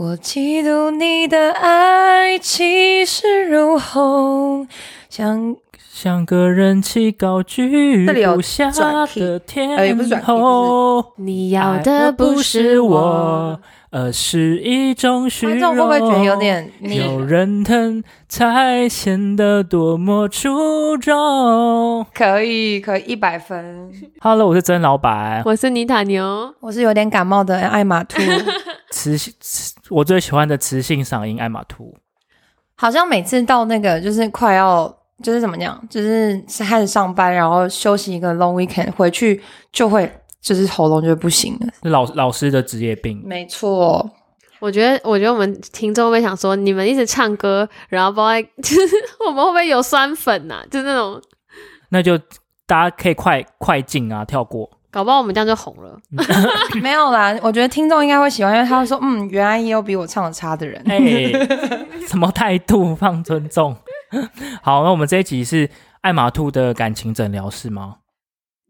[0.00, 4.68] 我嫉妒你的爱气势如虹，
[5.10, 5.56] 像
[5.90, 8.70] 像个人气高居不下
[9.16, 9.76] 的天
[10.22, 11.04] 后。
[11.16, 15.76] 你要的不是我，，而是一种虚观荣。
[15.76, 17.24] 众会不会觉得有点 有？
[17.24, 23.90] 人疼才显得多么出众可以，可以一百分。
[24.20, 25.42] ？Hello，我是曾老板。
[25.44, 26.54] 我是妮塔牛。
[26.60, 28.20] 我是有点感冒的艾玛兔，
[28.92, 31.96] 磁性，磁我最喜欢的磁性嗓音艾玛兔。
[32.76, 34.86] 好像每次到那个就是快要
[35.22, 39.42] 就是怎么讲，就是开始上班，然后休息一个 long weekend，回去
[39.72, 40.08] 就会
[40.40, 41.66] 就是喉咙就不行了。
[41.82, 43.20] 老老师的职业病。
[43.24, 44.08] 没错，
[44.60, 48.94] 我觉得，我觉得我们听众会想说，你们一直唱歌，然后不知道在，就 是
[49.26, 51.20] 我们会不会有酸粉呐、就那种，
[51.88, 52.16] 那就
[52.66, 54.70] 大家可以快快进啊，跳过。
[54.90, 55.98] 搞不好我们这样就红了。
[56.80, 57.36] 没有啦。
[57.42, 60.82] 我觉得听众应该会喜欢，因为他会说，嗯，原来也有比我唱的差的人。
[60.86, 60.98] 哎、
[62.06, 62.94] 什么态度？
[62.96, 63.76] 放尊重。
[64.62, 65.68] 好，那我们这一集是
[66.00, 67.96] 艾玛兔的感情诊疗室吗？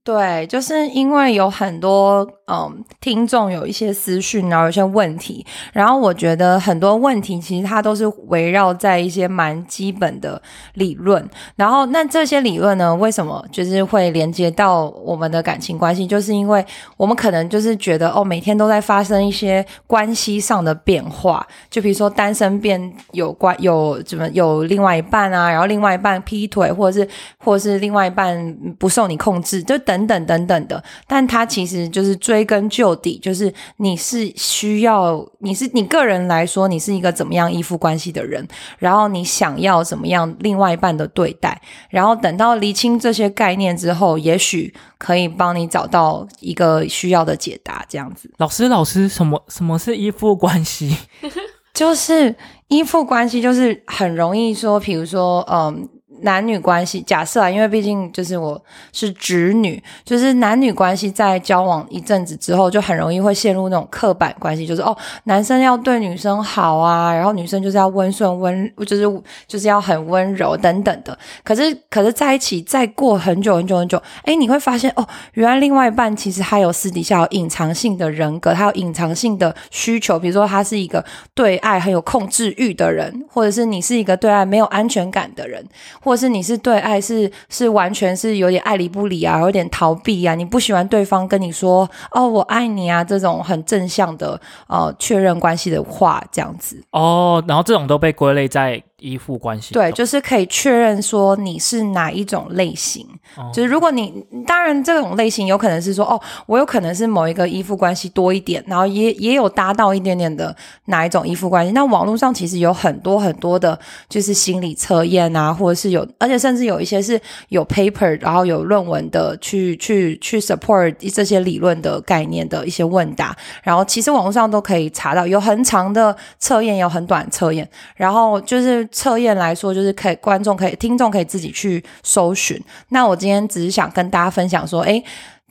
[0.03, 10.41] 对，就是因为有很多嗯听众有一些私讯，然后有一些问题，然后我觉得很多问题其实它都是围绕在一些蛮基本的
[10.75, 16.07] 理论，然后那这些理论呢，为什么就是会连接到我们的感情关系？
[16.07, 16.65] 就是因为
[16.97, 30.83] 我们可能就是觉得哦，每天都在发生一些关系上的变化，就比如说单身变有关有怎么有另外一半啊，然后另外一半劈腿，或者是或者是另外一半不受你控制，就等等等等的。
[31.07, 38.47] 但它其实就是最追根究底，就是你是需要，你是你个人来说，你是一个怎么样依附关系的人，
[38.79, 48.31] 然后你想要怎么样另外一半的对待，然后等到厘清这些概念之后，也许可以帮你找到一个需要的解答，这样子。
[48.37, 50.97] 老师，老师，什么什么是依附关系？
[51.75, 52.37] 就是
[52.69, 55.89] 依附关系，就是很容易说，比如说，嗯。
[56.23, 58.61] 男女关系，假设啊，因为毕竟就是我
[58.93, 71.17] 是直女，就是男女关系在交往一阵子之后，就很容易会陷入那种刻板关系，就是哦，男生要对女生好啊，然后女生就是要温顺温，就是就是要很温柔等等的。
[71.45, 81.05] 可是可是在一起再过很久很久很久，哎，你会发现哦，原来另外一半其实他有私底下有隐藏性的人格，他有隐藏性的需求，比如说他是一个
[81.35, 85.65] 对爱很有控制欲的人，或者是你是一个对爱没有安全感的人，
[86.09, 96.83] 或是你是对爱是是完全是有点爱理不理啊，有点逃避啊，你不喜欢对方跟你说哦我爱你啊这种很正向的呃确认关系的话，这样子。
[96.93, 99.75] 哦，然后这种都被归类在依附关系。
[99.75, 103.07] 对，就是可以确认说你是哪一种类型。
[103.37, 110.55] 哦就是如果你当然这种类型有可能是说哦，我有可能是某一个依附关系多一点，然后也也有搭到一点点的
[110.87, 111.73] 哪一种依附关系。
[111.73, 113.79] 那网络上其实有很多很多的，
[114.09, 117.21] 就是心理测验啊，或者是有，而且甚至有一些是
[117.51, 123.37] 有 paper，然后有论文的去去去 support 这些理论的概念的一些问答。
[123.63, 127.69] 然后其实网络上都可以查到，有很长的测验，有很短测验。
[127.95, 132.63] 然后就是测验来说，就是可以观众可以听众可以自己去搜寻。
[132.89, 135.03] 那我今天只是想跟大家分享说，诶，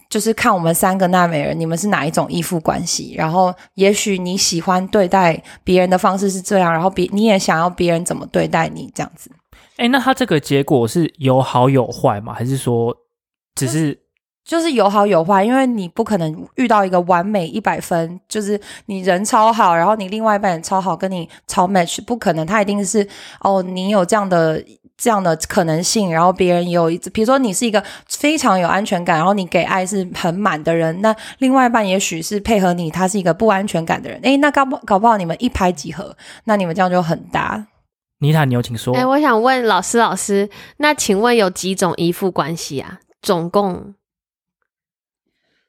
[0.09, 3.13] 就是看我们三个娜美人，你们是哪一种依附关系？
[3.17, 9.29] 然后也许你喜欢对待别人的方式是这样，然后别你也想要别人怎么对待你这样子。
[9.75, 12.33] 哎，那他这个结果是有好有坏吗？
[12.33, 12.95] 还是说
[13.55, 13.99] 只是
[14.47, 23.05] 就是有好有坏，因为你不可能遇到一个完美一百分，就是你人超好，然后你另外一半人超好，跟你超 match，不可能，他一定是
[23.41, 24.63] 哦，你有这样的
[24.97, 36.15] 这样的可能性，然后别人也有一，比如说你是一个非常有安全感，然后你给爱是很满的人，那另外一半也许是配合你，他是一个不安全感的人，诶，那搞不搞不好你们一拍即合，
[36.45, 37.67] 那你们这样就很搭。
[38.19, 38.95] 妮塔，你有请说。
[38.95, 42.99] 哎、我想问老师，老师，那请问有几种依附关系啊？
[43.21, 43.93] 总共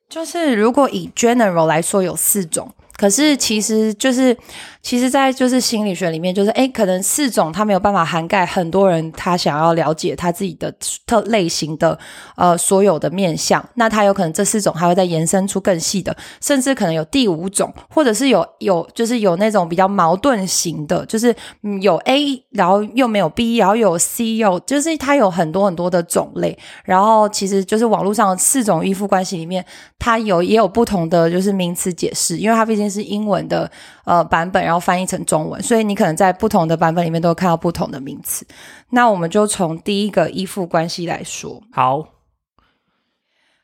[0.08, 4.36] 就是如果以 general 来说有四种，可是其实就是
[4.82, 10.72] 其实，在就是心理学里面，就是诶，可能四种它没有办法涵盖很多人他想要了解他自己的
[11.06, 11.98] 特类型的
[12.36, 21.34] 呃所有的面相，那他有可能这四种还会再延伸出更细的，甚至可能有第五种，或者是有有就是有那种比较矛盾型的，就是
[21.80, 29.65] 有 A，然后又没有 B，然后有 C，有就是它有很多很多的种类，然后其实就是网络上的四种依附关系里面，
[29.98, 33.70] 它有也有不同的就是名词解释，因为它毕竟是英文的
[34.04, 38.46] 呃版本，然后翻译成中文，所以你可能在不同的版本里面都会看到不同的名词。
[38.90, 42.04] 那我们就从第一个依附关系来说，好，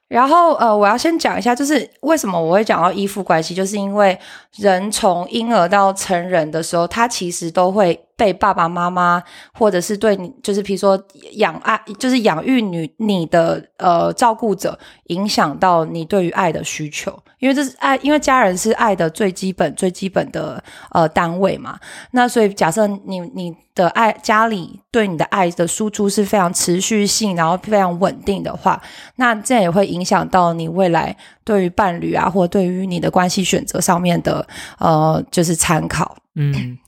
[0.09, 4.19] 然后呃，我要先讲一下，就是为什么我会讲到依附关系，就是因为
[4.57, 9.23] 人从婴儿到成人的时候，他其实都会被爸爸妈妈
[9.53, 11.01] 或者是对你，就是比如说
[11.33, 21.79] 养爱，就是养育你你的呃照顾者，影响到你对于爱的需求，因为这是爱，因为家人是爱的最基本、最基本的呃单位嘛。
[22.13, 28.81] 那所以假设你你的爱家里对你的爱的输出是非常持续性，然后非常稳定的话，
[29.17, 34.47] 那这样也会影响到你未来对于伴侣啊，或对于你的关系选择上面的
[34.79, 36.17] 呃，就是参考。
[36.37, 36.79] 嗯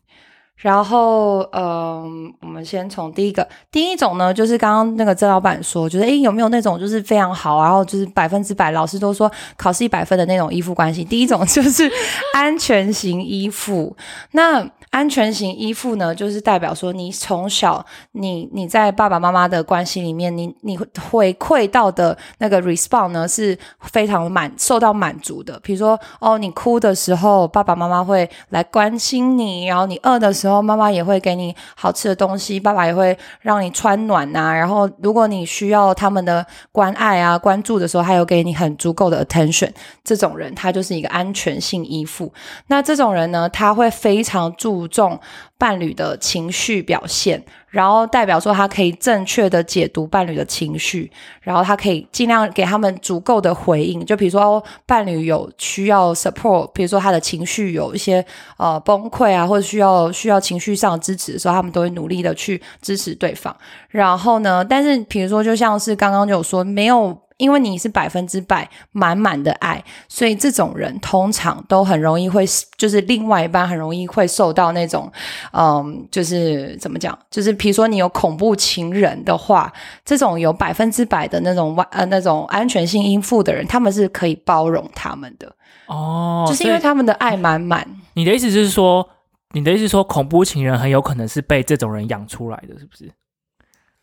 [0.56, 11.04] 然后，嗯，我们先从第一个，第一种呢，就是刚刚那个曾老板说，觉得诶，有没有那种就是非常好，然后就是百分之百，老师都说考试一百分的那种依附关系？
[11.04, 11.90] 第一种 就是
[12.32, 13.94] 安全型依附。
[14.32, 25.58] 那安全型依附呢，就是代表说你从小你你在爸爸妈妈的关系里面，你你会回馈到的那个 response 呢是非常满受到满足的。
[25.62, 39.70] 比如说，哦，你哭的时候，爸爸妈妈会来关心你；然后你饿的时候，妈妈也会给你好吃的东西，爸爸也会让你穿暖呐、然后，如果你需要他们的关爱啊、关注的时候，还有给你很足够的 attention。
[40.02, 42.32] 这种人，他就是一个安全性依附。
[42.68, 45.16] 那这种人呢，他会非常注重
[45.56, 51.08] 伴侣的情绪表现，然后代表说他可以正确的解读伴侣的情绪，
[51.40, 54.04] 然后他可以尽量给他们足够的回应。
[54.04, 58.24] 就比如说、伴侣有需要 support，比如说他的情绪有一些
[58.56, 63.56] 呃崩溃啊，或者需要需要情绪上的支持的时候，他们都会努力的去支持对方。
[63.90, 67.16] 然后呢，但是比如说，就像是刚刚就有说，没有。
[67.38, 72.44] 因为你是百分之百满满的爱，所以这种人通常都很容易会，
[72.76, 75.10] 就是另外一半很容易会受到那种，
[75.52, 79.72] 嗯，就是怎么讲，就是比如说你有恐怖情人的话，
[80.04, 85.54] 这种有百分之百的那种呃那种安全性依附的人，他们是可以包容他们的，
[85.86, 87.86] 哦，就是因为他们的爱满满。
[88.14, 89.06] 你的意思就是说，
[89.52, 93.12] 你的意思是说，恐怖情人很有可能是被这种人养出来的，是不是？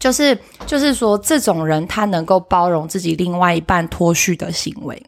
[0.03, 5.01] 就是就是说，这种人他能够包容自己另外一半脱序的行为，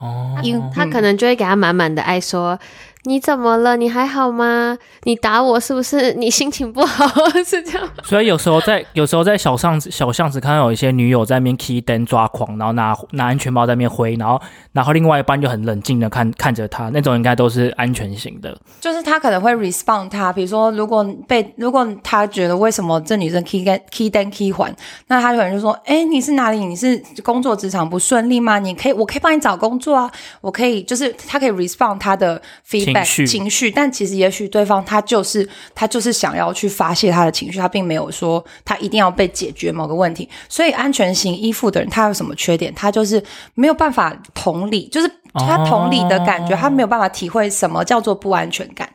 [0.00, 2.58] 哦，因他可能就会给他满满的爱，说
[3.04, 3.76] ：“你怎么了？
[3.76, 4.76] 你还好吗？
[5.04, 6.12] 你打我是不是？
[6.14, 7.06] 你心情不好？
[7.44, 7.88] 是这样？
[8.04, 14.40] 所以有时候在有时候在小巷子小巷子看到有一些女友在那边 key 灯抓狂，然后拿拿安全帽在那边挥，然后
[14.72, 18.56] 然后另外一半就很冷静的看看着他，那种应该都是安全型的。
[18.80, 24.74] 就是他可能会 respond 他，比如说，如果被如果他觉得为什么这女生 key 跟 key 单 key 环，
[25.06, 26.58] 那他可能就说，哎，你是哪里？
[26.58, 28.58] 你是工作职场不顺利吗？
[28.58, 30.10] 你可以，我可以帮你找工作啊，
[30.42, 40.28] 我可以，就是他可以 respond 他的 feedback 情绪情绪，但其实也许对方他就是他就是想要去发泄他的情绪，他并没有说他一定要被解决某个问题。
[40.48, 42.74] 所以安全型依附的人，他有什么缺点？
[42.74, 43.22] 他就是
[43.54, 48.88] 没有办法同理，就是他同理的感觉，哦他没有办法体会什么叫做不安全感。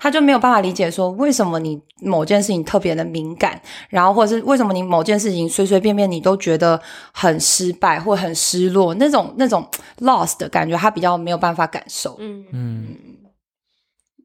[0.00, 6.80] 他就没有办法理解说，为什么你某件事情特别的敏感，然后或者是为什么你某件事情随随便便你都觉得
[7.10, 9.66] 很失败或很失落，那种那种
[9.98, 12.14] lost 的感觉，他比较没有办法感受。
[12.20, 12.86] 嗯，嗯，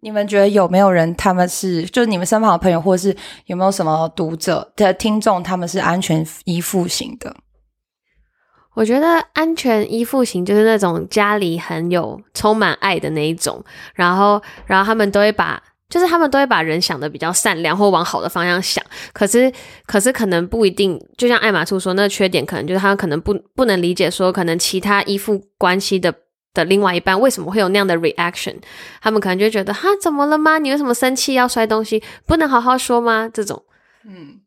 [0.03, 3.15] 你们觉得有没有人他们是，就是你们身旁的朋友，或者是
[3.45, 7.33] 有没有什么读者的听众，他们是安全依附型的？
[8.73, 13.63] 我觉得安全依附型就是那种家里很有充满爱的那一种，
[13.95, 19.49] 然后，然后他们都会把，就是他们都会把人想的比较善良或往好的方向想，可是，
[19.85, 26.13] 可是可能不一定，就像艾玛兔说，那缺点可能就是他可能不不能理解说，可能其他依附关系的。
[26.53, 28.55] 的另外一半为什么会有那样的 reaction？
[29.01, 30.59] 他们可能就觉得哈，怎么了吗？
[30.59, 32.01] 你为什么生气要摔东西？
[32.25, 33.29] 不能好好说吗？
[33.33, 33.61] 这种，
[34.05, 34.39] 嗯，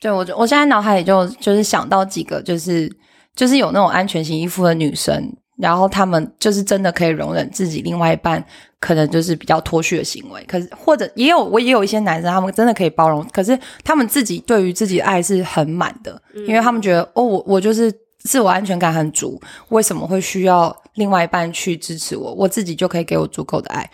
[0.00, 2.90] 对我我现在脑海里就就是想到几个，就是
[3.34, 8.44] 就是有那种安全型依附的女生，然后她们就是真的可以容忍自己另外一半
[8.78, 17.90] 可能就是比较脱序的行为，可是或者也有我也有一些男生，他们真的可以包容，可是他们自己对于自己的爱是很满的，因为他们觉得哦，我我就是
[18.24, 22.34] 自我安全感很足，为什么会需要另外一半去支持我？
[22.34, 23.88] 我自己就可以给我足够的爱。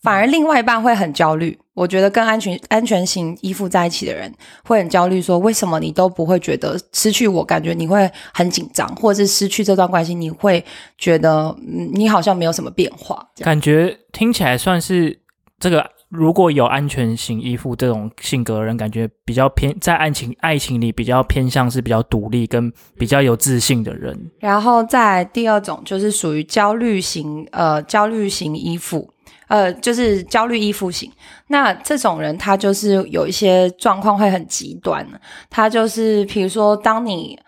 [0.00, 4.32] 反而另外一半会很焦虑，我觉得跟安全安全型依附在一起的人
[4.64, 10.64] 会很焦虑，说为什么你都不会觉得失去我，感觉你会很紧张，或者是失去这段关系，你会
[10.98, 13.24] 觉得嗯，你好像没有什么变化。
[13.38, 15.20] 感觉听起来算是
[15.58, 15.88] 这个。
[16.12, 24.30] 如果有安全型依附这种性格的人，感觉比较偏在爱情爱情里比较偏向是比较独立跟比较有自信的人。
[24.38, 29.08] 然后在第二种就是属于焦虑型，呃，焦虑型依附，
[29.48, 31.10] 呃，就是焦虑依附型。
[31.46, 35.06] 那这种人他就是有一些状况会很极端，
[35.48, 37.38] 他就是比如说，当你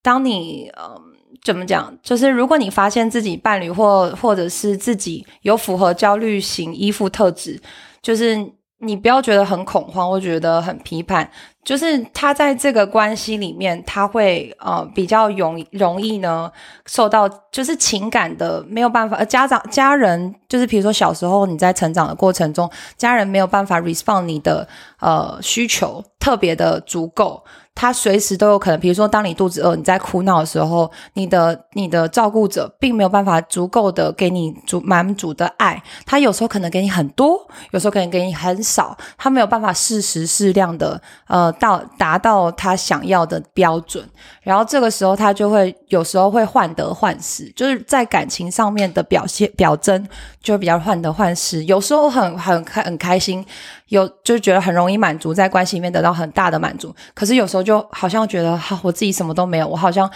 [0.00, 0.94] 当你嗯、
[1.42, 1.92] 怎么讲？
[2.04, 7.60] 就是如果你发现自己伴侣或或者是自己有符合焦虑型依附特质，
[8.02, 8.36] 就是
[8.78, 11.30] 你不要觉得很恐慌，或觉得很批判。
[11.64, 16.50] 就是他在这个关系里面，他会呃比较容容易呢
[16.86, 24.66] 受到就是情感的没有办法，呃家长家人就是比如说小时候你在成长的过程中，家人没有办法 respond 你的
[25.00, 27.44] 呃需求特别的足够。
[27.74, 37.40] 他随时都有可能，比如说，当你肚子饿、你在哭闹的时候，你的你的照顾者并没有办法足够的给你足满足的爱，他有时候可能给你很多，
[37.70, 44.08] 有时候可能给你很少，他没有办法适时适量的呃到达到他想要的标准，
[44.42, 50.08] 然后这个时候他就会有时候会患得患失，就是在感情上面的表现表征
[50.42, 53.44] 就比较患得患失，有时候很很开很开心。
[53.88, 60.10] 有就觉得很容易满足，在关系里面得到很大的满足，可是有时候就好像觉得，哈，我自己什么都没有，我好像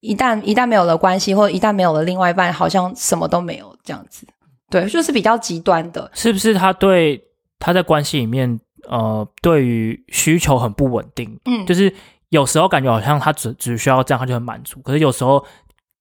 [0.00, 4.26] 一旦一旦没有了关系，或者一旦没有了另外一半，好像什么都没有这样子。
[4.68, 6.52] 对，就是比较极端的，是不是？
[6.52, 7.18] 他对
[7.58, 8.60] 他在关系里面，
[8.92, 11.90] 呃，对于需求很不稳定，嗯，就是
[12.28, 15.42] 有时候感觉好像他只只需要这样，他就很满足，可是有时候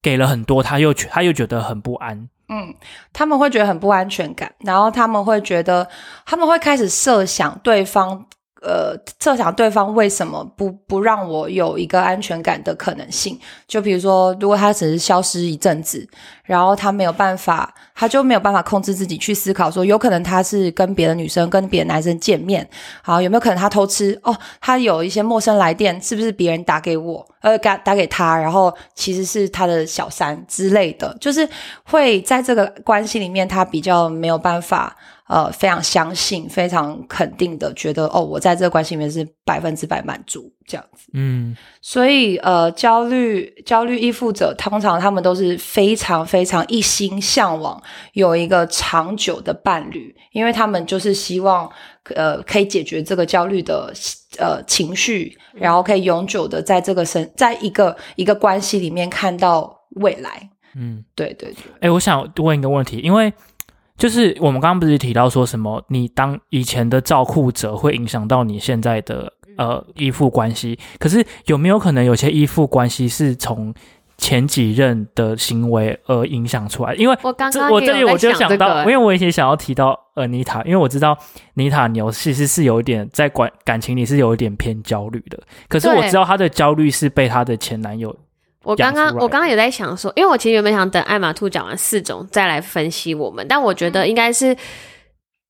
[0.02, 2.28] 给了很多，他又他又觉得很不安。
[2.50, 2.76] 嗯，
[3.14, 5.88] 他们会觉得很不安全感，然后他们会觉得，
[6.26, 8.26] 他们会开始设想对方。
[8.62, 13.40] 呃，设想对方为什么不不让我有一个安全感的可能性？
[13.68, 16.08] 就比如说，如果他只是消失一阵子，
[16.44, 22.70] 然后他没有办法，他就没有办法控制自己去思考，说有可能他是跟别的女生、跟别的男生见面，
[23.02, 24.20] 好有没有可能他偷吃？
[24.22, 27.28] 哦，他有一些陌生来电，是不是别人打给我？
[27.42, 31.50] 呃，打打给他，然后其实是他的小三之类的，就是
[31.84, 34.96] 会在这个关系里面，他比较没有办法。
[35.32, 41.08] 呃，非常相信，非常肯定的觉得，哦，我在这个关系里面是百分之百满足这样子。
[41.14, 51.72] 嗯，所以呃，焦虑焦虑依附者通常他们都是非常非常一心向往有一个长久的伴侣，因为他们就是希望
[52.14, 53.94] 呃可以解决这个焦虑的
[54.38, 60.50] 呃情绪，然后可以永久的在这个生在一个一个关系里面看到未来。
[60.76, 61.64] 嗯，对对对。
[61.80, 63.32] 哎，我想问一个问题，因为。
[64.02, 73.72] 就是我们刚刚不是提到说什么，你当以前的照顾者会影响到你现在的呃依附关系，可是有没有可能有些依附关系是从
[74.18, 76.96] 前几任的行为而影响出来？
[76.96, 81.16] 因为我刚刚我这里我就想到，因为我以前想要提到呃妮塔，因为我知道
[81.54, 85.40] 妮塔牛其实是有一点在感感情里是有一点偏焦虑的，
[85.70, 88.16] 可是我知道她的焦虑是被她的前男友。
[88.64, 94.56] 我刚刚我刚刚也在想说，因为我其实原本想等艾玛兔讲完四种再来分析我们，但我觉得应该是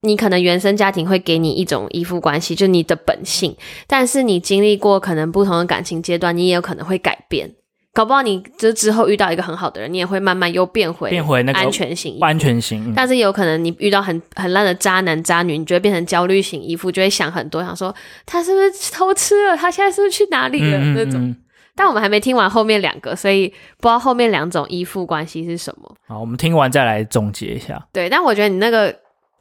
[0.03, 7.53] 你可能原生家庭会给你一种依附关系，就是你的本性，但是你经历过可能不同的感情阶段，你也有可能会改变，
[7.93, 17.93] 搞不好你这之后遇到一个很好的人，你也会慢慢又变回变回那个安全型安全型，但是有可能你遇到很很烂的渣男渣女，你就会变成焦虑型依附，就会想很多，想说
[18.25, 20.79] 他是不是偷吃了，他现在是不是去哪里了？
[20.95, 21.35] 那种。
[21.75, 25.95] 但我们还没听完后面两个，所以不知道后面两种依附关系是什么。
[26.07, 27.87] 好，我们听完再来总结一下。
[27.93, 28.93] 对，但我觉得你那个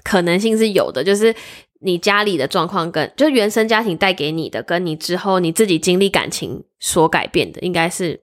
[0.04, 1.34] 可能性是有的，就是
[1.80, 8.20] 你家里的状况跟就原生家庭带给你的，跟你之后你自己经历感情所改变的，应该是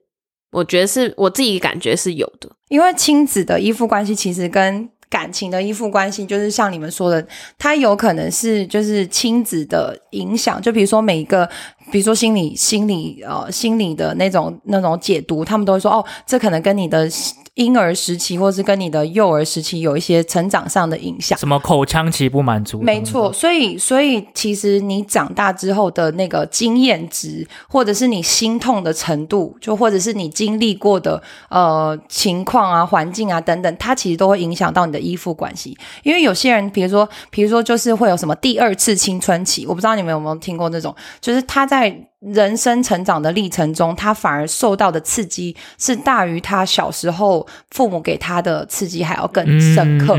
[0.52, 2.50] 我觉得是我自己感觉是有的。
[2.68, 7.26] 因为亲子的依附关系其实跟感情的依附关系，就是像你们说的，
[7.58, 11.48] 它有可能是就是亲子的影响，就比如说每一个。
[11.90, 17.08] 比如说心理、心理呃、心理的那种那种解读，他们都会说哦，这可能跟你的
[17.54, 21.36] 婴儿时期，或是跟你的幼儿时期有一些成长上的影响。
[21.38, 22.80] 什么口腔期不满足？
[22.82, 35.76] 没错，所以所以其实你长大之后的那个经验值，或者是你心痛的程度，就或者是你经历过的呃情况啊、环境啊等等，它其实都会影响到你的依附关系。
[36.04, 41.77] 因为有些人，比如说，比如说就是会有什么第二次青春期，我不知道你们有没有听过那种，就是他在。
[41.78, 50.16] 在人生成长的历程中，他反而受到的刺激是大于他小时候父母给他的刺激还要更深刻。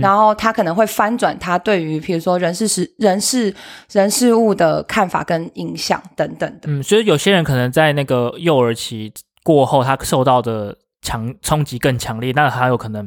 [0.00, 3.54] 然后他可能会翻转他对于，比如说人事事人事
[3.90, 6.70] 人事物的看法跟影响等等的。
[6.70, 13.06] 嗯，所以有些人可能在那个幼儿期过后，他受到的强冲击更强烈，那他有可能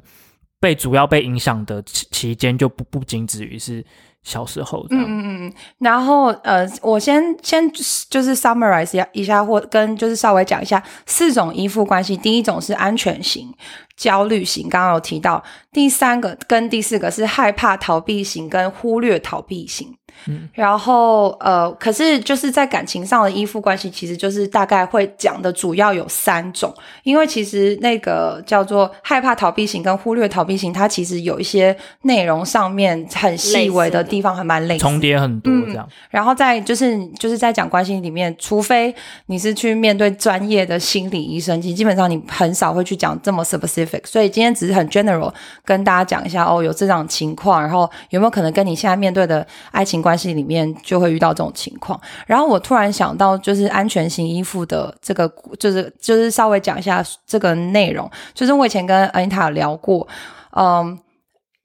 [0.60, 3.84] 被主要被影响的期期间就不不仅止于是。
[4.26, 7.72] 小时候，嗯嗯嗯，然后呃，我先先
[8.10, 12.18] 就是 summarize 一下一下，或跟就是稍微讲一下四种依附关系。
[12.18, 13.54] 第一种是安全型、
[13.96, 15.44] 焦虑型，刚刚有提到。
[15.72, 19.96] 第三个跟第四个是害怕逃避型跟忽略逃避型。
[20.28, 35.88] 嗯然后呃，可是就是在感情上的依附关系，其实就是大概会讲的主要有三种，因为其实那个叫做害怕逃避型跟忽略逃避型，它其实有一些内容上面很细微的地方还蛮类似的重叠很多嗯这样。
[36.10, 38.94] 然后在就是就是在讲关系里面，除非
[39.28, 44.02] 你是去面对专业的心理医生，其实基本上你很少会去讲这么 specific。
[44.06, 52.00] 所以今天只是很 general 跟大家讲一下哦，有这种情况，然后有没有可能跟你现在面对的爱情关系里面就会遇到这种情况。
[52.28, 55.28] 然后我突然想到，就是安全型依附的这个，
[55.60, 60.08] 就是就是稍微讲一下这个内容，就是我以前跟恩塔聊过，
[60.56, 61.00] 嗯。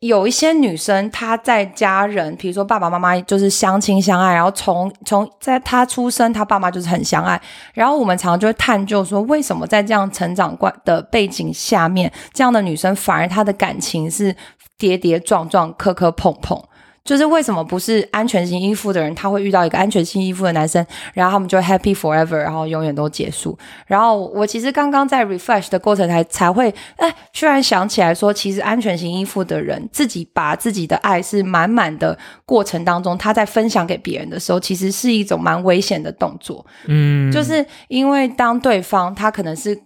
[0.01, 7.39] 有一些女生，她在家人，比如说爸爸妈妈就是相亲相爱，然后从从在她出生，她爸妈就是很相爱，
[7.75, 14.35] 然后我们常常就会探究说，为什么在这样成长观的背景下面，这样的女生反而她的感情是
[14.79, 16.59] 跌跌撞撞、磕磕碰碰。
[17.05, 23.59] 就是为什么不是安全型依附的人，他会遇到一个安全性依附的男生，然后他们就 happy forever，然后永远都结束。
[23.87, 36.65] 然后我其实刚刚在 refresh 的过程才才会，哎，居然想起来说，其实安全型依附的人自己把自己的爱是满满的过程当中，他在分享给别人的时候，其实是一种蛮危险的动作。
[36.87, 39.77] 嗯，就是因为当对方他可能是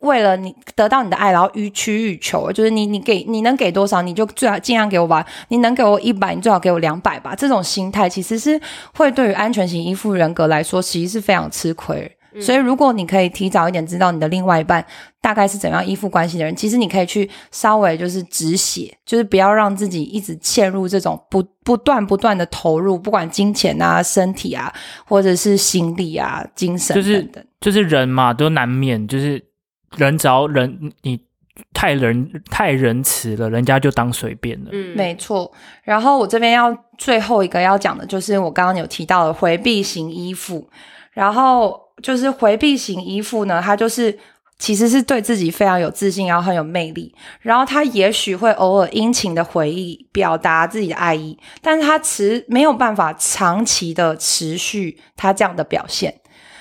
[0.00, 5.24] 为了你得到你的爱，然后予取予求，就是你你给你能给多少，你就最好尽量给我吧。
[5.48, 7.34] 你能给我一百，你最好给我两百吧。
[7.34, 8.60] 这种心态其实是
[8.94, 12.10] 会对于安全型依附人格来说，其实是非常吃亏。
[12.40, 14.84] 所以，如果你可以提早一点知道你的另外一半
[15.20, 24.72] 大概是怎样依附关系的人，其实你可以去稍微就是止血，就是不要让自己一直陷入这种不不断不断的投入，不管金钱啊、身体啊，
[25.04, 27.28] 或者是心理啊、精神就是。
[27.60, 29.44] 就是人嘛，都难免就是
[29.96, 31.20] 人只要人你
[31.74, 34.70] 太仁太仁慈了，人家就当随便了。
[34.72, 35.50] 嗯，没错，
[35.82, 40.68] 然后我这边要最后一个要讲的就是我刚刚有提到的回避型依附，
[41.12, 44.16] 然后就是回避型依附呢，他就是
[44.58, 56.14] 其实是对自己非常有自信，然后很有魅力，然后他也许会偶尔殷勤的回忆表达自己的爱意，但是他持没有办法长期的持续他这样的表现。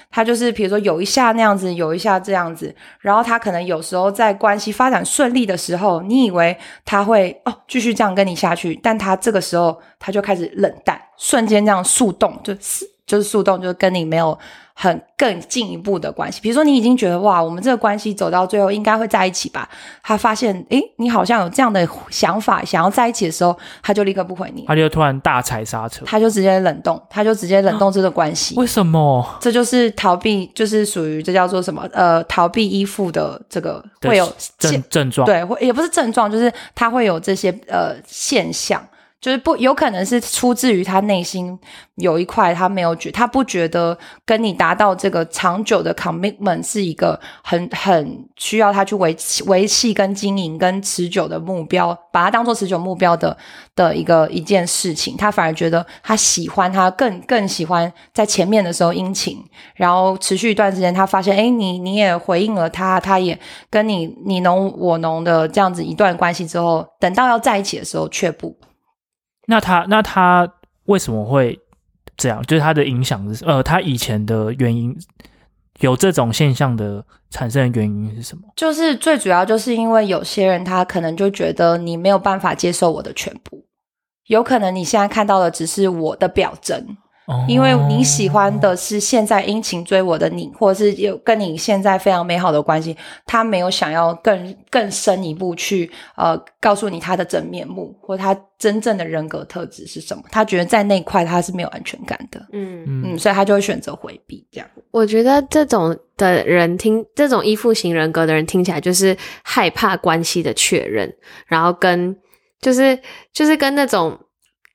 [0.09, 14.37] 他就是比如说有一下那样子，有一下这样子，然后他可能有时候在关系发展顺利的时候，你以为他会哦继续这样跟你下去，但他这个时候他就开始冷淡，瞬间这样速冻，就是就是速冻，就是跟你没有
[14.75, 16.39] 很更进一步的关系。
[16.41, 19.67] 比如说你已经觉得哇，我们这个关系走到最后应该会在一起吧，
[20.03, 28.53] 他发现诶你好像有这样的想法，想要在一起的时候，他就立刻不回你，他就突然大踩刹车，他就直接冷冻，他就直接冷冻这个关系。
[28.57, 29.25] 为什么？
[29.41, 31.83] 这就是逃避，就是属于这叫做什么？
[31.91, 35.25] 呃，逃避依附的这个的会有症症状？
[35.25, 38.81] 对，会也不是症状，就是他会有这些呃现象，
[39.21, 41.59] 就是不有可能是出自于他内心
[41.95, 49.13] 有一块他没有觉，他不觉得跟你达到这个长久的 commitment 是一个很很需要他去维
[49.47, 53.35] 维系跟经营跟持久的目标，把它当做持久目标的
[53.75, 59.37] 的一个一件事情，他反而觉得他喜欢他更更喜欢在前面的时候殷勤，
[59.75, 63.37] 然后持续一段时间，他发现哎你你也回应了他，他也
[63.69, 68.55] 跟你你侬我侬的这样子一段关系之后，等到要在一起的时候却不。
[69.49, 70.47] 那他那他
[70.85, 71.59] 为什么会
[72.15, 72.41] 这样？
[72.43, 74.95] 就是他的影响是呃，他以前的原因
[75.79, 78.43] 有这种现象的产生的原因是什么？
[78.55, 83.65] 就是最主要就是因为有些人他可能就觉得你没有办法接受我的全部，
[84.27, 86.97] 有可能你现在看到的只是我的表征，
[87.29, 104.67] 哦因为你喜欢的是现在殷勤追我的你，或者是有跟你现在非常美好的关系，他没有想要更更深一步去呃告诉你他的真面目，或他真正的人格特质是什么，他觉得在那一块他是没有安全感的，嗯，嗯嗯，所以他就会选择回避这样。
[104.91, 111.13] 我觉得这种的人听这种依附型人格的人听起来就是害怕关系的确认，
[111.45, 112.17] 然后跟
[112.59, 112.99] 就是
[113.31, 114.19] 就是跟那种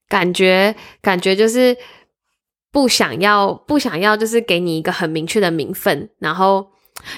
[0.08, 1.76] 感觉感觉就是
[2.74, 6.66] 不想要不想要就是给你一个很明确的名分，然后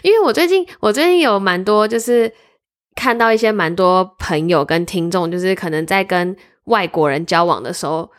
[0.02, 2.30] 因为我最近我最近有蛮多就是
[2.94, 8.10] 看到一些蛮多朋友跟听众，就是可能在跟外国人交往的时候，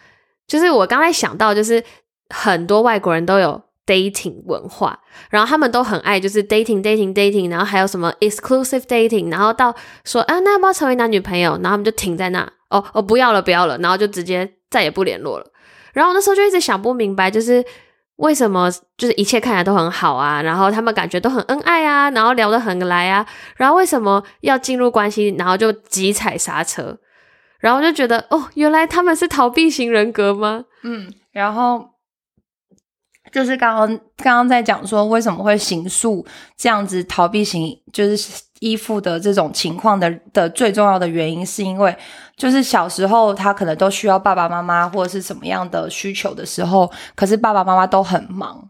[0.47, 1.84] 就是我刚才想到就是
[2.30, 3.62] 很多外国人都有。
[3.88, 9.73] dating 文化，然后他们都很爱就是 dating dating dating，然后还有什么 exclusive dating，然后到
[10.04, 15.45] 说啊那要不要成为男女朋友，然后他们就停在那，哦哦不要了不要了，然后就直接再也不联络了。
[15.98, 17.66] 然后那时候就一直想不明白，就是
[18.18, 26.96] 为什么就是一切看起来都很好啊，然后他们感觉都很恩爱啊，然后聊得很来啊，然后为什么要进入关系，然后就急踩刹车？
[27.60, 30.66] 然后就觉得哦，原来他们是逃避型人格吗？
[30.84, 31.90] 嗯，然后
[33.38, 41.95] 就是刚刚刚刚在讲说为什么会形塑这样子逃避型就是依附的这种情况的的最重要的原因，是因为
[42.36, 48.67] 就是小时候他可能都需要爸爸妈妈或者是什么样的需求的时候，可是爸爸妈妈都很忙，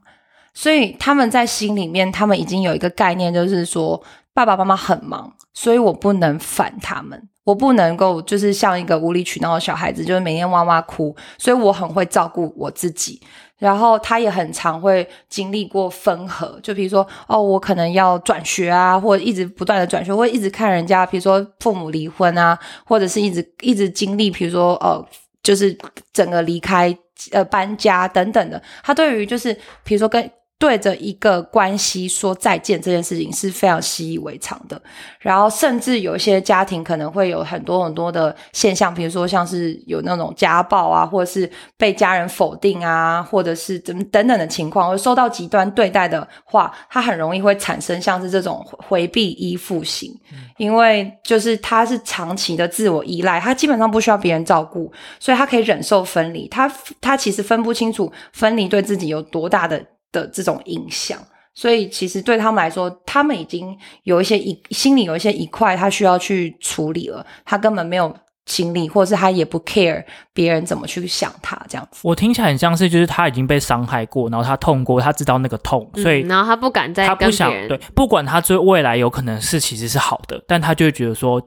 [0.53, 4.03] 所以他们在心里面他们已经有一个概念，就是说
[4.33, 7.29] 爸爸妈妈很忙，所以我不能烦他们。
[7.47, 13.21] 我不能够就是像一个无理取闹的小孩子，就是每天哇哇哭，所以我很会照顾我自己。
[13.57, 25.01] 然后他也很常会经历过分合，就比如说哦，我可能要转学啊，或者一直不断的转学，或一直看人家，比如说父母离婚啊，或者是一直一直经历，比如说呃，
[25.41, 25.75] 就是
[26.11, 26.93] 整个离开
[27.31, 28.61] 呃搬家等等的。
[28.83, 29.53] 他对于就是
[29.85, 30.29] 比如说跟。
[30.59, 34.81] 对着一个关系说再见这件事情是非常习以为常的，
[35.19, 50.11] 然后甚至有一些家庭可能会有很多很多的现象，比如说像是有那种家暴啊，或者是被家人否定啊，或者是等等等的情况，或受到极端对待的话，他很容易会产生像是这种回避依附型，
[50.57, 56.67] 因为就是他是长期的自我依赖，他基本上不需要别人照顾，所以他可以忍受分离，他
[56.99, 59.85] 他其实分不清楚分离对自己有多大的。
[60.11, 61.19] 的这种影响，
[61.53, 67.25] 所以其实对他们来说，他们已经有一些一心里有一些一块，他需要去处理了。
[67.45, 68.15] 他根本没有
[68.45, 72.01] 精力，或者是他也不 care 别人怎么去想他这样子。
[72.03, 81.43] 我听起来很像是，就是他已经被伤害过，然后他痛过，他知道那个痛，所以然后他不敢再他不想对，不管他最未来有可能是其实是好的，但他就会觉得说。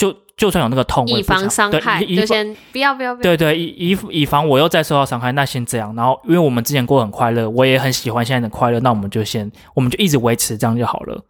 [0.00, 3.14] 就就算有那个痛，以防伤害，就先不要不要。
[3.16, 5.94] 对对，以以以防我又再受到伤害，那先这样。
[5.94, 11.22] 然后，因为我们之前过很快乐，我也很喜欢现在的快乐，那我们就先，我们就一直维持这样就好了。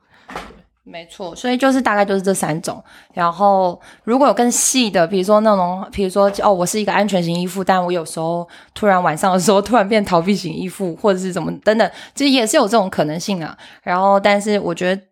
[0.85, 2.81] 没错，所以就是大概就是这三种。
[3.13, 13.59] 然后，如果有更细的，比如说那种，比如说哦，我是一个安全型依附，但我有时候突然晚上的时候突然变逃避型依附，或者是怎么等等，其实也是有这种可能性啊。
[13.83, 15.03] 然后，但是我觉得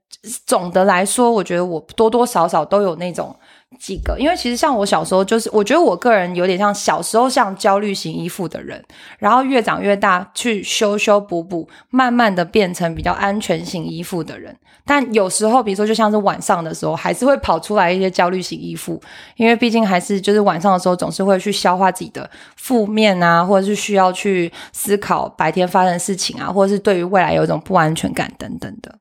[0.46, 3.34] 总的来说，我觉得我多多少少都有那种。
[3.78, 8.82] 几个，因为其实像我小时候，就是我觉得我个人有点像小时候像焦虑型依附的人，
[9.18, 14.56] 然后越长越大，去修修补补，慢慢的变成比较安全型依附的人。
[14.84, 19.00] 但有时候，比如说就像是晚上的时候，还是会跑出来一些焦虑型依附，
[19.36, 28.98] 因为毕竟还是就是晚上的时候，总是会去消化自己的负面啊，或者是需要去思考白天发生的事情啊，或者是对于未来有一种不安全感等等的。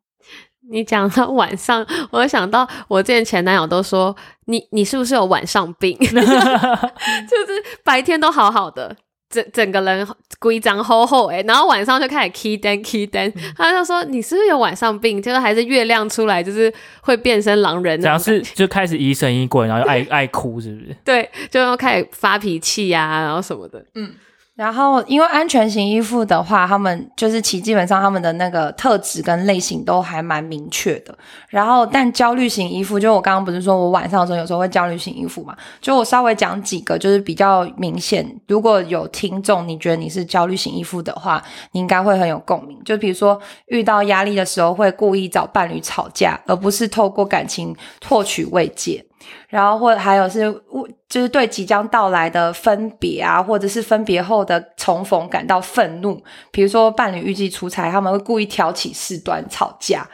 [0.70, 5.98] 你讲到 晚上，我想到我之前前男友都说你你是不是有晚上病？
[6.00, 8.96] 就是白天都好好的，
[9.30, 10.08] 整整个人
[10.40, 15.22] 规张厚厚哎，然后晚上就开始 key 灯 key 灯，他就说你是不是有晚上病？
[15.22, 20.96] 就是还是月亮出来就是会变身狼人，只要是就开始疑神疑鬼，然后爱 爱哭，是不是？
[21.04, 24.14] 对，就要开始发脾气呀，然后什么的，嗯。
[24.58, 31.16] 然后，因为安全型依附的话，他们就是其基本上他们的那个特质跟类型都还蛮明确的。
[31.48, 35.56] 然后，但焦虑型依附，就我刚刚不是说我晚上的时候有时候会焦虑型依附嘛？
[35.80, 38.28] 就我稍微讲几个，就是比较明显。
[38.48, 41.40] 如果有听众你觉得你是焦虑型依附的话，
[41.74, 42.76] 你应该会很有共鸣。
[42.84, 47.76] 就比如说遇到压力的时候，会故意找伴侣吵架，而不是透过感情
[48.10, 49.06] 获取慰藉。
[49.50, 50.52] 然后或者还有是，
[51.10, 56.22] 就是对即将到来的分别啊，或者是分别后的重逢感到愤怒。
[56.52, 60.08] 比如说伴侣预计出差，他们会故意挑起事端吵架。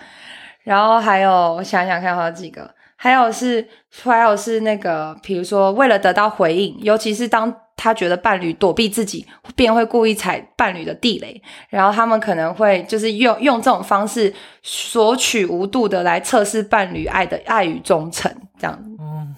[0.64, 3.68] 然后还有我想想看，还有几个，还有是
[4.04, 7.54] 还有是那个，比如说为了得到回应，尤其是当。
[7.76, 18.80] 他觉得伴侣躲避自己，便会故意踩伴侣的地雷，然后他们可能会就是用用这种方式索取无度的来测试伴侣爱的爱与忠诚，这样。
[19.00, 19.36] 嗯，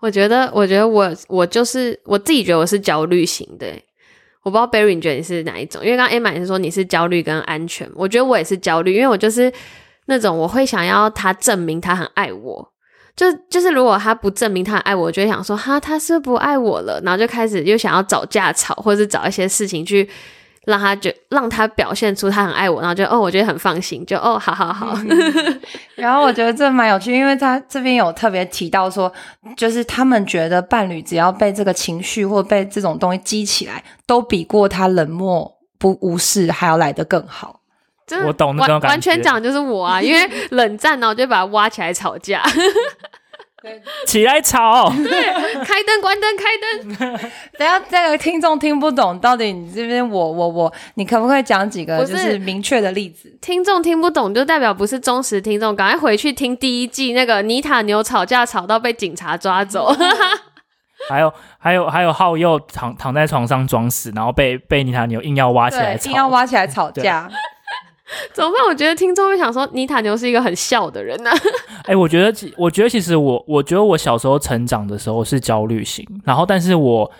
[0.00, 3.66] 我觉得，我觉得我我就是我自己觉得我是焦虑型的，
[4.42, 5.84] 我不知道 Barry 你觉得你是哪一种？
[5.84, 9.52] 因为刚刚 Emma 是说你是焦虑跟安全，我觉得我也是焦虑，因为我就是
[10.06, 12.71] 那种我会想要他证明他很爱我。
[13.14, 20.08] 就就是，如果他不证明他爱我，就会想说哈，他是不爱我了，然后就开始又想要找架吵，或者是找一些事情去
[20.64, 24.96] 让他觉让他表现出他很爱我，然后就哦，我觉得很放心，就哦，好好好。
[25.96, 29.12] 然后我觉得这蛮有趣，因为他这边有特别提到说，
[29.56, 37.61] 就是他们觉得伴侣只要被这个情绪或被这种东西激起来，都比过他冷漠不无视还要来得更好。
[38.26, 42.42] 我懂那种感觉，完全讲就是我啊， 因为冷战呢，我就把它挖起来吵架，
[44.06, 47.18] 起来吵，对，开灯关灯开灯。
[47.58, 53.32] 等下这个听众听不懂，到底你这边我我我，你可不可以讲几个就是明确的例子？
[53.40, 59.94] 听众听不懂就代表不是忠实听众，赶快回去听第一季那个妮塔牛吵架吵到被警察抓走。
[61.08, 67.28] 还有还有还有浩佑躺躺在床上装死，然后被被妮塔牛硬要挖起来，吵，硬要挖起来吵架。
[68.32, 68.64] 怎么办？
[68.68, 71.36] 我觉得听众会想说，妮塔牛是一个很笑的人呢、啊
[71.84, 77.10] 哎、我觉得其我觉得其实我我觉得我小时候成长的时候是焦虑型，然后但是我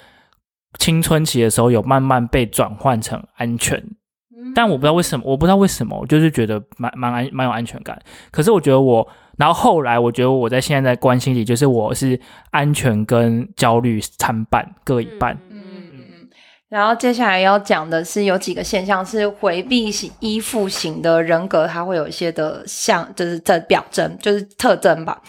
[0.78, 3.82] 青春期的时候有慢慢被转换成安全，
[4.54, 7.98] 但我不知道为什么，我不知道为什么，我就是觉得蛮蛮安蛮有安全感。
[8.30, 12.18] 可是我觉得我，然后后来我觉得我在现在在关心里，就是我是
[12.50, 15.38] 安全跟焦虑参半各一半。
[16.72, 25.20] 然后接下来要讲的是有几个现象是回避型依附型的人格，它会有一些的像，就是这表征，就是特征吧。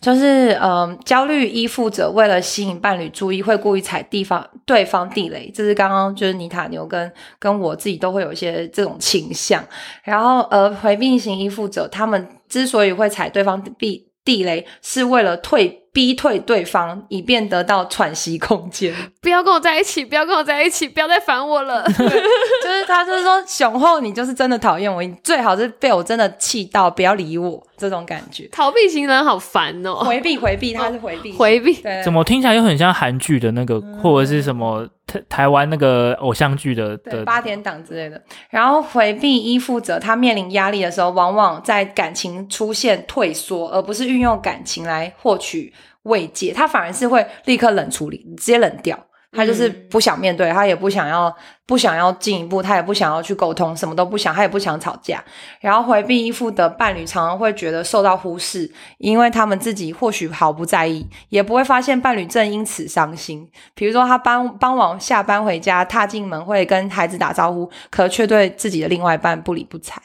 [0.00, 5.50] 就是嗯，焦虑依附者为了吸引伴侣注意，会故意踩地方对方地雷。
[5.52, 9.60] 这是刚刚就是尼塔牛跟跟我自己都会有一些这种倾向。
[10.04, 18.94] 然后呃，回避型依附者，他们之所以会踩对方地地雷，是为了退逼退对方，以便得到喘息空间。
[19.20, 21.84] 不要跟我在一起，不要跟我在一起，不要再烦我了。
[21.92, 28.48] 就是他就是说，雄厚你就是真的讨厌我，你最好是被我真的气到，不要理我这种感觉。
[28.50, 31.82] 逃避型人好烦哦，回避回避，他是回避回避。
[32.02, 38.20] 怎么听起来又很像韩剧的那个，或者是什么台台湾那个偶像剧的对的八点档之类的。
[38.50, 45.72] 然后回避依附者，他面临压力的时候，往往在感情出现退缩，而不是运用感情来获取
[46.04, 48.98] 慰藉，他反而是会立刻冷处理，直接冷掉。
[49.32, 51.34] 他就是不想面对，他也不想要，
[51.66, 55.24] 不想要进一步，他也不想要去沟通，什么都不想，他也不想吵架。
[55.60, 63.50] 然后回避依附的伴侣常常会觉得受到忽视，因为他们自己或许毫不在意，也不会发现伴侣正因此伤心。
[63.74, 70.02] 比如说，他傍傍晚下班回家，踏进门会跟孩子打招呼，可却对自己的另外一半不理不睬。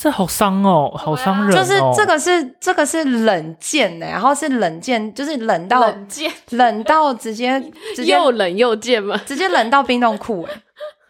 [0.00, 1.58] 这好伤哦，好伤人哦。
[1.58, 7.60] 就是这个是这个是冷箭的，然后是冷箭，就是冷到冷箭，冷到直接
[7.96, 9.16] 直接又冷又贱嘛。
[9.26, 10.54] 直接冷到冰冻库哎，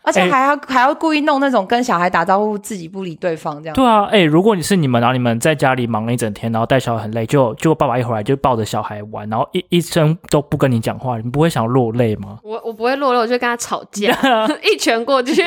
[0.04, 3.74] 而且哎还要、还要故意弄那种跟小孩打招呼自己不理对方这样。
[3.74, 12.38] 对啊，哎、如果你是你们，然后你们在家里忙了一整天，然后带小孩很累，就就爸爸一回来就抱着小孩玩，然后一一声都不跟你讲话，你不会想落泪吗？
[12.42, 14.16] 我我不会落泪，我就跟他吵架，
[14.64, 15.42] 一拳过去。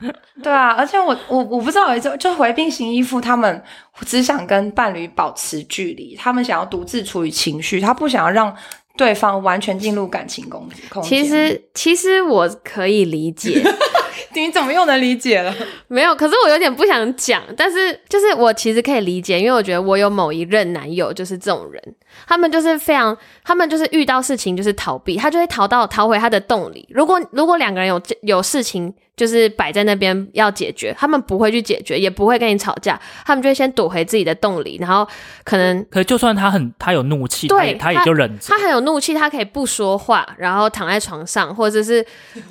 [0.42, 3.62] 对啊，而且我我我不知道，就就回避型依附，他们
[4.06, 8.54] 只想跟伴侣保持距离，他们想要独自处理情绪，他不想要让
[8.96, 11.24] 对方完全进入感情空空间。
[11.24, 13.62] 其实其实我可以理解，
[14.34, 15.52] 你怎么又能理解了？
[15.88, 21.82] 没有，可是我有点不想讲，但是就是我其实可以理解，因为我觉得我有某一任男友就是这种人，
[22.26, 26.86] 他们就是非常，他们就是遇到事情就是逃避，他就会逃到逃回他的洞里。
[26.90, 35.06] 如果如果两个人有有事情就是摆在那边要解决，他们不会去解决，也不会跟你吵架，他们就会先躲回自己的洞里，然后
[35.42, 38.58] 可能可就算他很他有怒气，他对也他也就忍着他。
[38.58, 42.04] 很有怒气，他可以不说话，然后躺在床上，或者是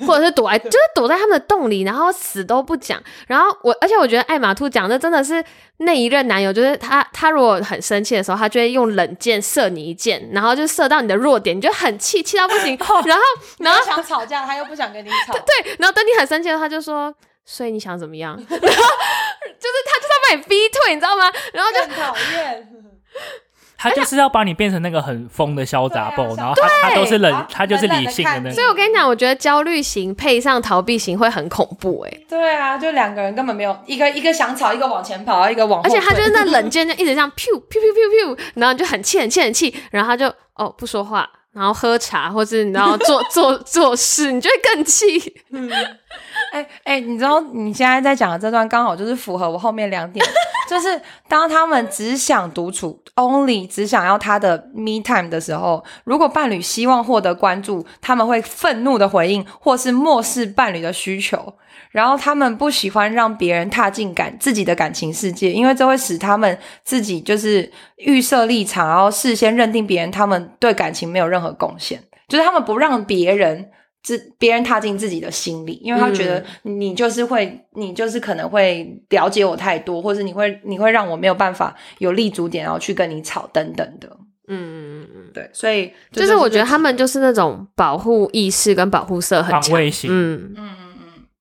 [0.06, 3.00] 或者是躲在，就是躲在他们的洞里，然后死都不讲。
[3.26, 5.42] 然后我，而且我觉得艾玛兔讲的真的是
[5.78, 12.76] 那一任男友，就是他，他如果很生气的时候，他就会用冷箭射你一箭，然后就射到你的弱点，你就很气，气到不行。
[13.06, 13.22] 然后，
[13.58, 15.32] 然后想吵架，他又不想跟你吵。
[15.46, 17.14] 对，然后等你很生气的时候，他就说。
[17.50, 18.36] 所以你想怎么样？
[18.46, 21.32] 然后就是他就是要把你逼退，你知道吗？
[21.54, 22.68] 然后就更讨厌。
[23.78, 28.50] 他就是要把你变成那个很疯的潇洒 boy，然后他他都是冷，他就是理性的那。
[28.50, 35.80] 所以我跟你讲，我觉得焦虑型配上逃避型会很恐怖哎、对啊，就两个人根本没有一个一个想吵，一个往前跑，一个往。
[35.82, 45.06] 而且他就是那 冷箭，就一直这样 pew pew pew pew pew，然后就很气很气很气，然后他就哦不说话，然后喝茶或是然后做 做做事，你就会更气。
[46.52, 50.24] 哎哎，你知道你现在在讲的这段刚好就是符合我后面两点，
[50.68, 61.54] 就是当他们只想独处，only 只想要他的 me time 的时候，如果伴侣希望获得关注，他们会愤怒的回应，或是漠视伴侣的需求。
[61.90, 73.70] 然后他们不喜欢让别人踏进感自己的感情世界，因为这会使他们自己就是预设立场，然后事先认定别人他们对感情没有任何贡献，就是他们不让别人
[74.02, 84.08] 自别人踏进自己的心里，因为他觉得你就是会，你就是可能会了解我太多，或者你会你会让我没有办法有立足点，然后去跟你吵等等的。
[84.50, 89.62] 嗯嗯嗯，对，所以这就是我觉得他们就是那种保护意识跟保护色很强。
[89.62, 90.87] 防卫型嗯，嗯嗯嗯，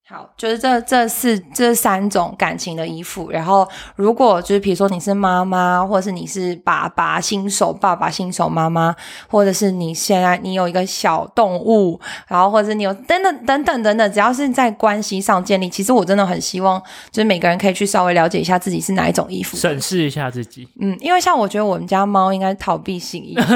[0.10, 3.30] 好，就是这这四这三种感情的依附。
[3.30, 3.68] 然后，
[3.98, 8.96] 如果就是比如说你是妈妈，或者是你是爸爸新手爸爸、新手妈妈，
[9.30, 20.66] 或者是你现在你有一个小动物，然后或者是你有等等等等等等，只要是在关系上建立，其实我真的很希望，就是每个人可以去稍微了解一下自己是哪一种依附，审视一下自己。
[20.80, 23.54] 嗯，因为像我觉得我们家猫应该逃避型依附，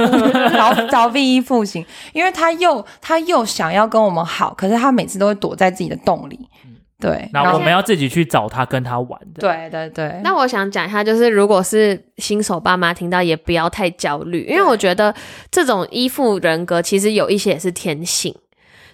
[0.50, 6.38] 逃逃避依附型，因为它又它又想要跟我们好，可是它每次都会躲在自己的洞里。
[7.00, 9.42] 对，然后我们要自己去找他，跟他玩的。
[9.42, 10.22] 对对对。
[10.24, 15.16] 那我想讲一下，就是如果是新手爸妈听到，也不要太焦虑，因为我觉得
[15.50, 18.36] 这种依附人格其实有一些也是天性，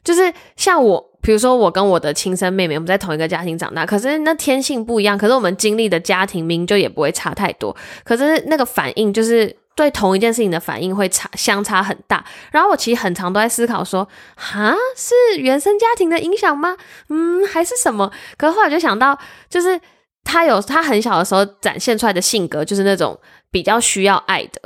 [0.03, 9.53] 就是像我，比如说我跟我的亲生妹妹，我们在同一个家庭长大，可是那天性不一样，可是我们经历的家庭名就也不会差太多，可是那个反应就是。
[9.77, 16.75] 对同一件事情的反应会差相差很大，然后我其实很常都在思考说，哈，是原生家庭的影响吗？
[17.09, 18.11] 嗯，还是什么？
[18.37, 19.79] 可是后来就想到，就是
[20.23, 23.17] 他有他很小的时候展现出来的性格，就是那种
[23.51, 24.59] 比较需要爱的，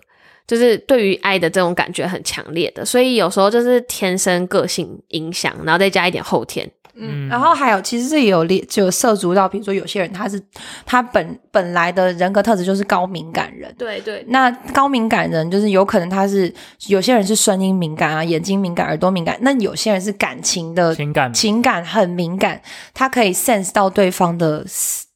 [0.48, 6.72] 就是对于爱的这种感觉很强烈的，所以有时候就是天生个性影响，然后再加一点后天。
[7.02, 10.40] 嗯，然后还有，其实这也有列，就涉足到，比如说有些人他是
[10.86, 14.24] 他本本来的人格特质就是高敏感人，对对。
[14.28, 16.54] 那高敏感人就是有可能他是
[16.88, 19.38] 有些人是声音敏感啊，眼睛敏感，耳朵敏感。
[19.42, 22.62] 那有些人是感情的情感情感很敏感，
[22.94, 24.64] 他可以 sense 到对方的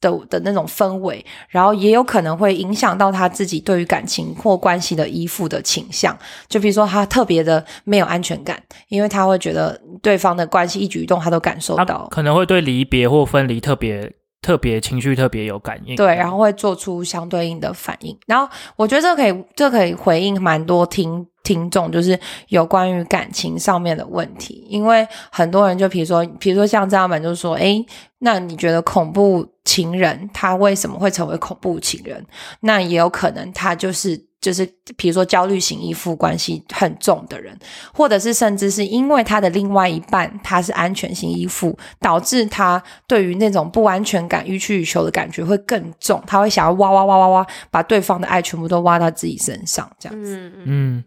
[0.06, 6.16] 的的那种氛围，然后也有可能会影响到他自己对于感情或关系的依附的倾向。
[6.48, 11.76] 就比如说他特别的没有安全感，因为他会觉得对方的关系一举一动他都感受。
[11.86, 18.16] 到可能会对离别或分离特别特别情绪特别有感应，对，然后会做出相对应的反应。
[18.26, 24.66] 然后我觉得这可以，这可以回应蛮多听听众，就是有关于感情上面的问题。
[24.68, 27.84] 因为很多人就比如说，比如说像这样们，就是说，哎，
[28.18, 32.26] 那你觉得恐怖情人他为什么会成为恐怖情人？
[32.62, 34.26] 那也有可能他就是。
[34.38, 34.64] 就是，
[34.96, 37.58] 比如说焦虑型依附关系很重的人，
[37.92, 50.52] 或者是甚至是因为他的另外一半他是安全型依附，导致他对于那种不安全感、欲取欲求的感觉会更重，他会想要挖挖挖挖挖，把对方的爱全部都挖到自己身上，这样子。
[50.64, 51.02] 嗯，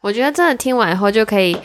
[0.00, 1.56] 我觉得真的听完以后就可以。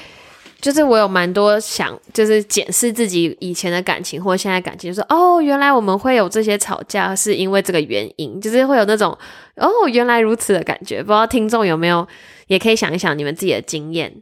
[0.59, 9.17] 就是我有蛮多想，就是检视自己以前的感情或现在感情，就说哦，原来我们会有这些吵架，是因为这个原因，就是会有那种
[9.55, 10.99] 哦，原来如此的感觉。
[10.99, 12.07] 不知道听众有没有，
[12.45, 14.17] 也可以想一想你们自己的经验。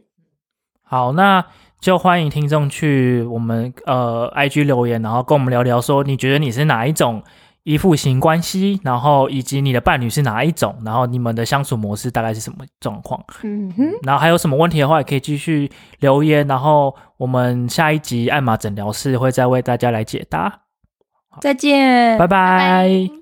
[0.82, 1.44] 好，那
[1.78, 7.22] 就欢迎听众去我们呃 IG 留言，然后跟我们聊聊，说你觉得你是哪一种。
[7.64, 13.22] 依附型关系，然后以及你的伴侣是哪一种，然后你们的相处模式大概是什么状况？
[13.42, 20.62] 嗯哼，然后还有什么问题的话，也可以继续留言，然后我们下一集艾玛诊疗室会再为大家来解答。
[21.40, 23.19] 再见，拜拜。